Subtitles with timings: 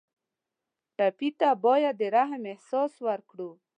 [0.97, 3.49] ټپي ته باید د رحم احساس ورکړو.